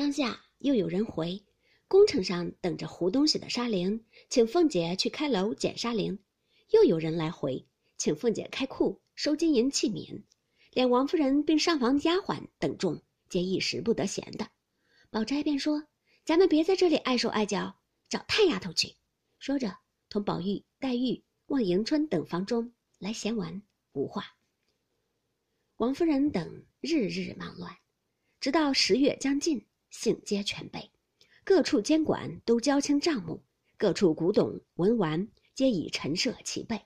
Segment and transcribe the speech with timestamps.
[0.00, 1.44] 当下又有人回，
[1.86, 6.16] 工程上等着糊东西的沙铃，请凤姐去开楼捡沙铃；
[6.70, 10.22] 又有人来回，请凤姐开库收金银器皿。
[10.72, 14.50] 连王夫人并上房丫鬟等众，皆一时不得闲的。
[15.10, 15.86] 宝钗便说
[16.24, 17.78] ：“咱们别在这里碍手碍脚，
[18.08, 18.94] 找太丫头去。”
[19.38, 19.76] 说着，
[20.08, 23.60] 同宝玉、黛玉往迎春等房中来闲玩，
[23.92, 24.24] 无话。
[25.76, 27.76] 王夫人等日日忙乱，
[28.40, 30.90] 直到十月将近，信皆全备，
[31.44, 33.42] 各处监管都交清账目，
[33.76, 36.80] 各处古董文玩皆已陈设齐备，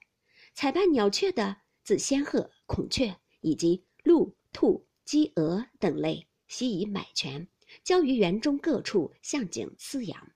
[0.54, 7.46] 采办鸟雀的，自仙鹤、孔雀以及鹿、兔、鸡、鹅等类，悉已买全，
[7.82, 10.32] 交于园中各处向景饲养。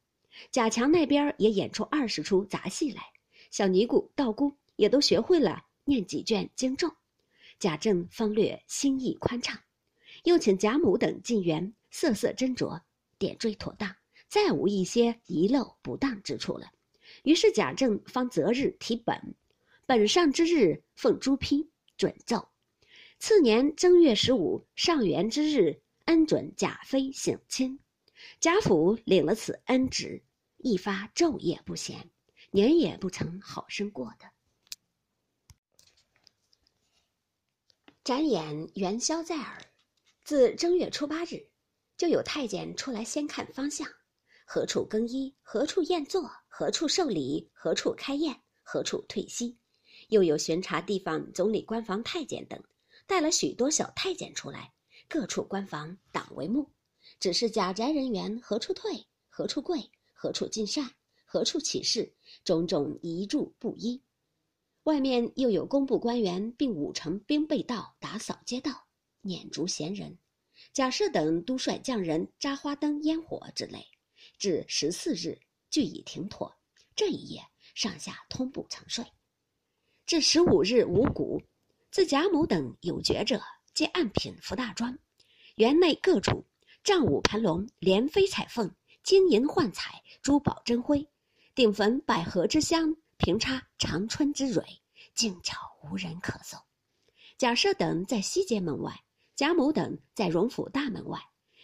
[0.51, 3.03] 贾强那边也演出二十出杂戏来，
[3.51, 6.95] 小尼姑、道姑也都学会了念几卷经咒。
[7.59, 9.59] 贾政方略心意宽敞，
[10.29, 12.83] 又请贾母等进园，瑟瑟斟酌，
[13.19, 13.97] 点缀妥当，
[14.29, 16.71] 再无一些遗漏不当之处了。
[17.25, 19.35] 于是贾政方择日提本，
[19.87, 22.51] 本上之日奉朱批准奏。
[23.19, 27.81] 次年正月十五上元之日，恩准贾妃省亲。
[28.39, 30.23] 贾府领了此恩旨，
[30.59, 32.11] 一发昼夜不闲，
[32.51, 34.31] 年也不曾好生过的。
[38.05, 39.63] 展演元宵在耳，
[40.29, 41.49] 自正月初八日，
[41.97, 43.89] 就有太监出来先看方向，
[44.45, 49.57] 何处更衣，何处宴坐，何处受礼，何处开宴，何处退息；
[50.11, 52.63] 又有巡查地方总理官房太监等，
[53.07, 54.75] 带了许多小太监出来，
[55.09, 56.71] 各处官房挡为目，
[57.19, 59.81] 只是贾宅人员何处退，何处跪，
[60.13, 60.91] 何处进膳，
[61.25, 64.03] 何处起事，种种遗著不一。
[64.83, 68.88] 外面又有工部官员，并五成兵备道打扫街道、
[69.23, 70.19] 撵逐闲人，
[70.73, 73.87] 贾赦等都率匠人扎花灯、烟火之类。
[74.39, 75.39] 至十四日，
[75.71, 76.57] 俱已停妥。
[76.95, 77.43] 这一夜
[77.75, 79.05] 上下通不曾睡。
[80.07, 81.43] 至十五日五谷，
[81.91, 83.43] 自贾母等有觉者，
[83.75, 84.99] 皆按品服大庄。
[85.57, 86.47] 园内各处
[86.83, 91.07] 帐舞盘龙、莲飞彩凤、金银幻彩、珠宝珍辉，
[91.55, 92.97] 顶焚百合之香。
[93.19, 94.65] 平插长春之蕊，
[95.13, 96.57] 静悄无人可搜。
[97.37, 99.05] 贾赦等在西街门外，
[99.39, 101.17] 贾母等在荣府大门外，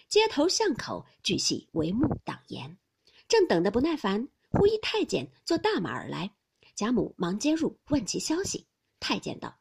[0.09, 2.79] 街头巷口俱系帷幕挡严。
[3.27, 6.33] 正等得不耐烦，忽一太监坐大马而来，
[6.77, 8.69] 贾母忙接入，问其消息。
[9.01, 9.59] 太监道：“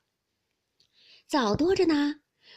[1.26, 2.14] 早多着呢，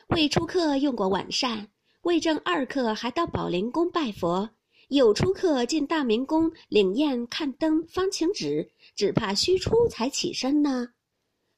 [0.08, 1.70] 未出客用过晚膳，
[2.02, 4.50] 未正二刻还到宝灵宫拜佛。”
[4.88, 10.90] 有出客进大明宫领宴看灯方请旨，只怕虚出才起身呢。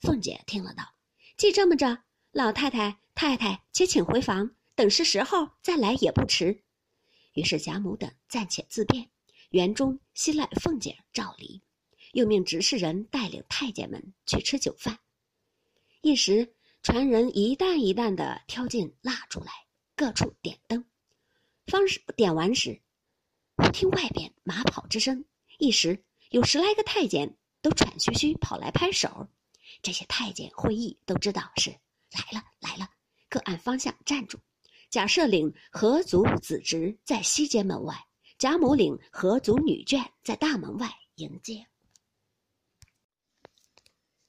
[0.01, 0.85] 凤姐听了道
[1.37, 1.99] ：“既这么着，
[2.39, 6.63] 老太太、太太且请回房，等是时候再来也不迟。”
[7.35, 9.11] 于是贾母等暂且自便，
[9.51, 11.61] 园中悉赖凤姐照礼，
[12.13, 15.01] 又命执事人带领太监们去吃酒饭。
[16.01, 19.51] 一时传人一担一担的挑进蜡烛来，
[19.97, 20.85] 各处点灯。
[21.67, 22.81] 方是点完时。
[23.57, 25.25] 忽听外边马跑之声，
[25.59, 29.27] 一时有十来个太监都喘吁吁跑来拍手。
[29.83, 31.77] 这些太监会意，都知道是
[32.13, 32.89] 来了来了，
[33.29, 34.39] 各按方向站住。
[34.91, 37.95] 贾赦领合族子侄在西街门外，
[38.39, 41.67] 贾母领合族女眷在大门外迎接。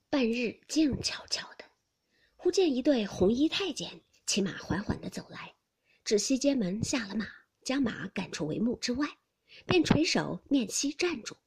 [0.09, 1.63] 半日静悄悄的，
[2.35, 5.53] 忽见一对红衣太监骑马缓缓的走来，
[6.03, 7.27] 至西街门下了马。
[7.61, 9.05] 将马赶出帷幕之外，
[9.67, 11.37] 便垂手面膝站住。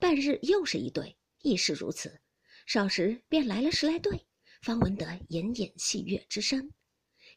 [0.00, 2.20] 半日又是一对，亦是如此。
[2.66, 4.26] 少时便来了十来对，
[4.60, 6.70] 方闻得隐隐戏乐之声。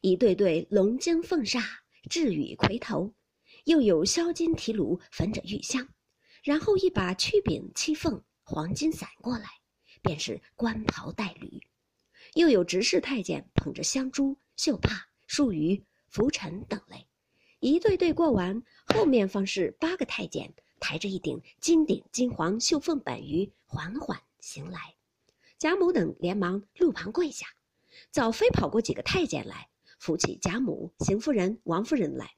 [0.02, 1.62] 一对对龙精凤煞，
[2.10, 3.14] 雉羽魁头，
[3.64, 5.88] 又有削金提炉焚着玉香，
[6.42, 9.48] 然后一把曲柄七凤黄金伞过来，
[10.02, 11.60] 便是官袍带履。
[12.34, 17.06] 又有执事太监捧着香珠、绣帕、数鱼、拂尘等类。
[17.60, 24.94] 一对对过完，后面方是八个太监，抬着一顶金顶金黄绣凤板鱼，缓缓行来。
[25.58, 27.46] 贾母等连忙路旁跪下，
[28.10, 29.68] 早飞跑过几个太监来，
[29.98, 32.34] 扶起贾母、邢夫人、王夫人来。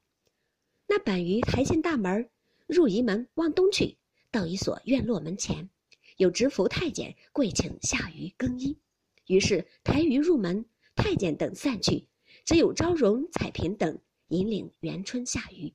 [0.87, 2.29] 那板鱼抬进大门，
[2.65, 3.97] 入仪门往东去，
[4.31, 5.69] 到一所院落门前，
[6.17, 8.77] 有执服太监跪请下鱼更衣。
[9.25, 10.65] 于是抬鱼入门，
[10.95, 12.07] 太监等散去，
[12.45, 13.99] 只有昭容、彩屏等。
[14.29, 15.73] 引领元春下鱼。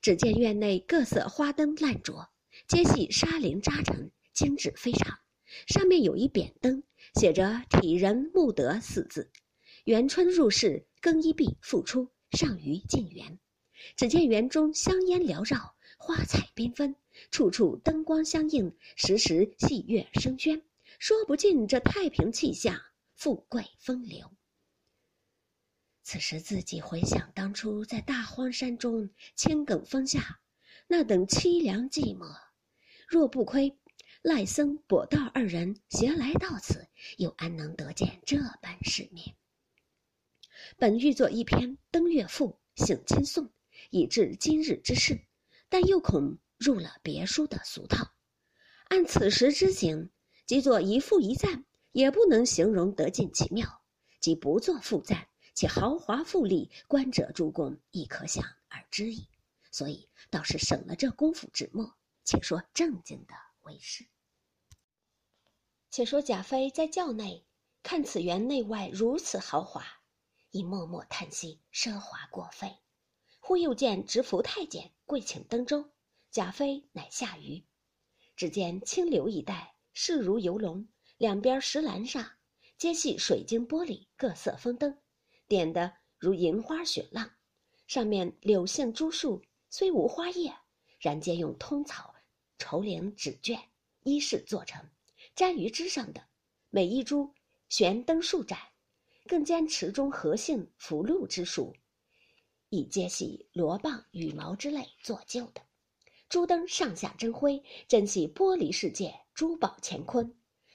[0.00, 2.28] 只见院内各色花灯烂灼，
[2.68, 5.18] 皆系纱绫扎成，精致非常。
[5.66, 6.82] 上面有一匾灯，
[7.14, 9.30] 写着“体仁慕德”四字。
[9.84, 13.38] 元春入室更衣毕，复出上于进园。
[13.96, 16.94] 只见园中香烟缭绕，花彩缤纷，
[17.30, 20.62] 处处灯光相映，时时戏乐声喧，
[20.98, 22.78] 说不尽这太平气象，
[23.14, 24.30] 富贵风流。
[26.02, 30.40] 此时自己回想当初在大荒山中千埂峰下，
[30.86, 32.26] 那等凄凉寂寞，
[33.08, 33.78] 若不亏
[34.22, 36.86] 赖僧、跛道二人携来到此，
[37.16, 39.34] 又安能得见这般世面？
[40.76, 43.50] 本欲作一篇登月赋，醒亲颂，
[43.88, 45.18] 以致今日之事，
[45.70, 48.12] 但又恐入了别书的俗套。
[48.88, 50.10] 按此时之景，
[50.44, 53.66] 即作一赋一赞，也不能形容得尽其妙；
[54.20, 59.26] 即不作赋赞，且豪华富丽，观者诸公亦可想而知矣。
[59.70, 61.90] 所以倒是省了这功夫纸墨。
[62.22, 63.34] 且说正经的
[63.70, 64.06] 为是。
[65.90, 67.46] 且说贾妃在轿内
[67.82, 69.84] 看此园内外如此豪华，
[70.50, 72.78] 已默默叹息奢华过费。
[73.38, 75.90] 忽又见执服太监跪请登舟，
[76.30, 77.64] 贾妃乃下舆。
[78.36, 82.32] 只见清流一带势如游龙，两边石栏上
[82.76, 84.98] 皆系水晶玻璃各色风灯。
[85.48, 87.30] 点的如银花雪浪，
[87.86, 90.56] 上面柳杏珠树虽无花叶，
[91.00, 92.14] 然皆用通草、
[92.60, 93.58] 绸绫纸绢
[94.02, 94.86] 衣饰做成，
[95.34, 96.22] 粘于枝上的。
[96.68, 97.34] 每一株
[97.70, 98.58] 悬灯数盏，
[99.26, 101.74] 更兼池中荷杏、福禄之树，
[102.68, 105.62] 亦皆系罗棒、羽毛之类做就的。
[106.28, 110.32] 珠灯上下争辉，真系玻璃世界，珠宝乾坤。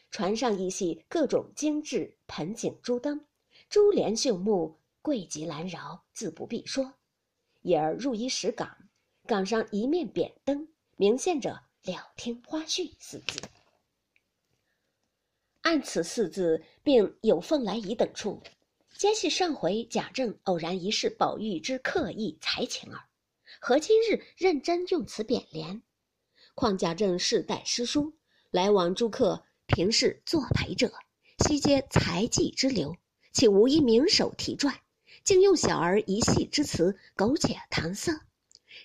[0.09, 3.25] 船上亦系各种精致盆景珠灯。
[3.69, 6.93] 珠帘绣幕，贵极兰饶，自不必说。
[7.61, 8.89] 已而入一石岗，
[9.25, 10.67] 岗上一面扁灯，
[10.97, 13.41] 明现着“了听花絮”四字。
[15.61, 18.41] 按此四字，并有凤来仪等处，
[18.97, 23.01] 皆系上回贾政偶然一试宝玉之刻意才情耳。
[23.59, 25.81] 何今日认真用此匾联？
[26.53, 28.13] 况贾政世代诗书，
[28.51, 30.93] 来往诸客，平是作陪者，
[31.47, 32.95] 悉皆才技之流。
[33.33, 34.73] 岂无一名手题撰，
[35.23, 38.21] 竟用小儿一戏之词苟且搪塞，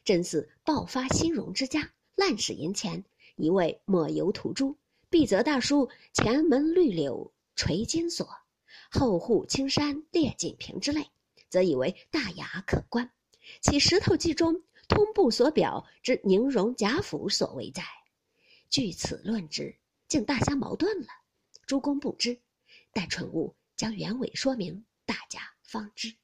[0.02, 3.02] 真似爆发新荣之家，滥使银钱，
[3.36, 4.76] 一味抹油涂朱。
[5.08, 8.28] 必则大书前门绿柳垂金锁，
[8.90, 11.10] 后户青山列锦屏之类，
[11.48, 13.10] 则以为大雅可观。
[13.62, 17.82] 其石头记中通部所表之宁荣贾府所为在，
[18.68, 19.74] 据此论之，
[20.06, 21.06] 竟大相矛盾了。
[21.64, 22.38] 诸公不知，
[22.92, 23.56] 待蠢物。
[23.76, 26.19] 将原委说明，大家方知。